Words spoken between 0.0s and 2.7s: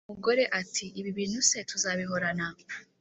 umugore ati: "Ibi bintu se tuzabihorana?"